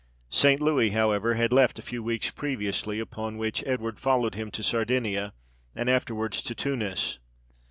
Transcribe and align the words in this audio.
St. 0.31 0.59
Louis, 0.59 0.89
however, 0.89 1.35
had 1.35 1.53
left 1.53 1.77
a 1.77 1.83
few 1.83 2.01
weeks 2.01 2.31
previously; 2.31 2.99
upon 2.99 3.37
which 3.37 3.63
Edward 3.67 3.99
followed 3.99 4.33
him 4.33 4.49
to 4.49 4.63
Sardinia, 4.63 5.31
and 5.75 5.91
afterwards 5.91 6.41
to 6.41 6.55
Tunis. 6.55 7.19